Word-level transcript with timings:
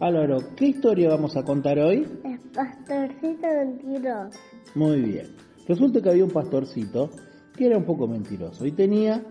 Álvaro, 0.00 0.38
¿qué 0.56 0.68
historia 0.68 1.10
vamos 1.10 1.36
a 1.36 1.42
contar 1.42 1.78
hoy? 1.78 2.08
El 2.24 2.38
pastorcito 2.54 3.46
mentiroso. 3.46 4.38
Muy 4.74 5.02
bien. 5.02 5.26
Resulta 5.68 6.00
que 6.00 6.08
había 6.08 6.24
un 6.24 6.30
pastorcito 6.30 7.10
que 7.54 7.66
era 7.66 7.76
un 7.76 7.84
poco 7.84 8.08
mentiroso 8.08 8.64
y 8.64 8.72
tenía 8.72 9.22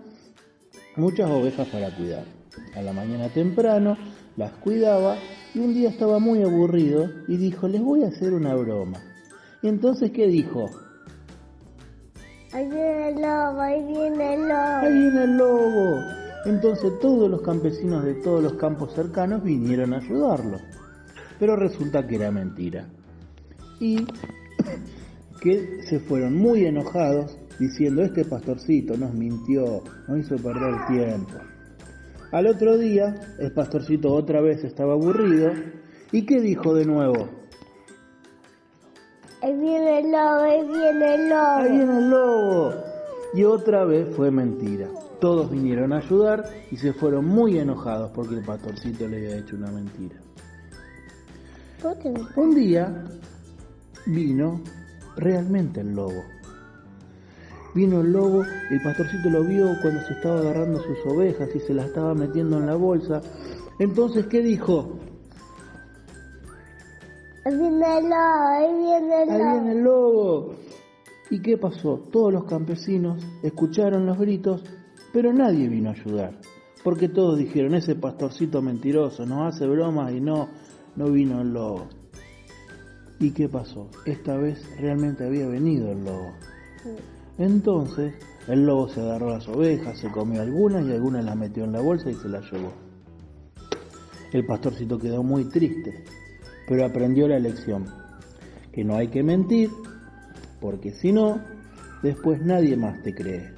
muchas 0.94 1.28
ovejas 1.28 1.66
para 1.68 1.90
cuidar. 1.96 2.24
A 2.76 2.82
la 2.82 2.92
mañana 2.92 3.28
temprano 3.30 3.96
las 4.36 4.52
cuidaba 4.58 5.16
y 5.54 5.58
un 5.58 5.74
día 5.74 5.88
estaba 5.88 6.20
muy 6.20 6.44
aburrido 6.44 7.10
y 7.26 7.36
dijo, 7.36 7.66
les 7.66 7.82
voy 7.82 8.04
a 8.04 8.08
hacer 8.08 8.32
una 8.32 8.54
broma. 8.54 9.02
Y 9.62 9.68
entonces, 9.68 10.12
¿qué 10.12 10.28
dijo? 10.28 10.66
Ahí 12.52 12.68
viene 12.68 13.08
el 13.08 13.14
lobo, 13.16 13.60
ahí 13.60 13.84
viene 13.84 14.34
el 14.34 14.42
lobo. 14.42 14.78
Ahí 14.82 14.92
viene 14.92 15.24
el 15.24 15.36
lobo. 15.36 16.19
Entonces 16.44 16.98
todos 17.00 17.30
los 17.30 17.42
campesinos 17.42 18.04
de 18.04 18.14
todos 18.14 18.42
los 18.42 18.54
campos 18.54 18.94
cercanos 18.94 19.42
vinieron 19.42 19.92
a 19.92 19.98
ayudarlo. 19.98 20.58
Pero 21.38 21.56
resulta 21.56 22.06
que 22.06 22.16
era 22.16 22.30
mentira. 22.30 22.86
Y 23.78 24.06
que 25.40 25.82
se 25.88 26.00
fueron 26.00 26.36
muy 26.36 26.64
enojados 26.66 27.36
diciendo, 27.58 28.02
este 28.02 28.24
pastorcito 28.24 28.96
nos 28.96 29.14
mintió, 29.14 29.82
nos 30.08 30.18
hizo 30.18 30.36
perder 30.36 30.86
tiempo. 30.86 31.34
Al 32.32 32.46
otro 32.46 32.78
día, 32.78 33.14
el 33.38 33.52
pastorcito 33.52 34.12
otra 34.12 34.40
vez 34.40 34.62
estaba 34.64 34.92
aburrido. 34.92 35.52
¿Y 36.12 36.24
qué 36.26 36.40
dijo 36.40 36.74
de 36.74 36.84
nuevo? 36.84 37.28
Ahí 39.42 39.56
viene 39.56 40.00
el 40.00 40.10
lobo, 40.10 40.40
ahí 40.42 40.66
viene 40.66 41.14
el 41.14 41.28
lobo. 41.28 41.56
Ahí 41.56 41.70
viene 41.70 41.98
el 41.98 42.10
lobo. 42.10 42.89
Y 43.34 43.44
otra 43.44 43.84
vez 43.84 44.14
fue 44.14 44.30
mentira. 44.30 44.88
Todos 45.20 45.50
vinieron 45.50 45.92
a 45.92 45.98
ayudar 45.98 46.44
y 46.70 46.76
se 46.76 46.92
fueron 46.92 47.26
muy 47.26 47.58
enojados 47.58 48.10
porque 48.12 48.34
el 48.34 48.44
pastorcito 48.44 49.06
le 49.06 49.18
había 49.18 49.36
hecho 49.38 49.56
una 49.56 49.70
mentira. 49.70 50.16
¿Por 51.82 51.98
qué 51.98 52.10
me- 52.10 52.20
Un 52.36 52.54
día 52.54 53.04
vino 54.06 54.60
realmente 55.16 55.80
el 55.80 55.94
lobo. 55.94 56.22
Vino 57.74 58.00
el 58.00 58.12
lobo, 58.12 58.42
el 58.70 58.82
pastorcito 58.82 59.30
lo 59.30 59.44
vio 59.44 59.68
cuando 59.80 60.00
se 60.06 60.14
estaba 60.14 60.40
agarrando 60.40 60.82
sus 60.82 60.98
ovejas 61.06 61.48
y 61.54 61.60
se 61.60 61.72
las 61.74 61.86
estaba 61.86 62.14
metiendo 62.14 62.58
en 62.58 62.66
la 62.66 62.74
bolsa. 62.74 63.22
Entonces, 63.78 64.26
¿qué 64.26 64.40
dijo? 64.40 64.98
Ahí 67.44 67.56
viene 67.56 67.98
el 67.98 68.04
lobo, 68.04 68.46
ahí 68.48 68.74
viene 68.76 69.22
el 69.22 69.30
Ahí 69.30 69.38
lobo. 69.38 69.52
viene 69.52 69.72
el 69.72 69.82
lobo. 69.84 70.54
¿Y 71.30 71.40
qué 71.40 71.56
pasó? 71.56 72.08
Todos 72.10 72.32
los 72.32 72.44
campesinos 72.44 73.22
escucharon 73.42 74.04
los 74.04 74.18
gritos, 74.18 74.64
pero 75.12 75.32
nadie 75.32 75.68
vino 75.68 75.90
a 75.90 75.92
ayudar. 75.92 76.40
Porque 76.82 77.08
todos 77.08 77.38
dijeron, 77.38 77.74
ese 77.74 77.94
pastorcito 77.94 78.60
mentiroso 78.60 79.24
nos 79.26 79.54
hace 79.54 79.66
bromas 79.66 80.12
y 80.12 80.20
no, 80.20 80.48
no 80.96 81.10
vino 81.10 81.40
el 81.40 81.52
lobo. 81.52 81.88
¿Y 83.20 83.30
qué 83.30 83.48
pasó? 83.48 83.88
Esta 84.06 84.36
vez 84.36 84.58
realmente 84.78 85.24
había 85.24 85.46
venido 85.46 85.92
el 85.92 86.04
lobo. 86.04 86.32
Entonces, 87.38 88.14
el 88.48 88.66
lobo 88.66 88.88
se 88.88 89.00
agarró 89.00 89.30
las 89.30 89.46
ovejas, 89.46 89.98
se 89.98 90.10
comió 90.10 90.42
algunas 90.42 90.84
y 90.86 90.92
algunas 90.92 91.24
las 91.24 91.36
metió 91.36 91.64
en 91.64 91.72
la 91.72 91.80
bolsa 91.80 92.10
y 92.10 92.14
se 92.14 92.28
las 92.28 92.50
llevó. 92.50 92.72
El 94.32 94.46
pastorcito 94.46 94.98
quedó 94.98 95.22
muy 95.22 95.44
triste, 95.44 96.04
pero 96.66 96.86
aprendió 96.86 97.28
la 97.28 97.38
lección, 97.38 97.86
que 98.72 98.84
no 98.84 98.96
hay 98.96 99.08
que 99.08 99.22
mentir, 99.22 99.70
porque 100.60 100.92
si 100.92 101.12
no, 101.12 101.40
después 102.02 102.40
nadie 102.42 102.76
más 102.76 103.02
te 103.02 103.14
cree. 103.14 103.52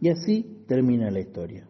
Y 0.00 0.08
así 0.08 0.64
termina 0.66 1.10
la 1.10 1.20
historia. 1.20 1.66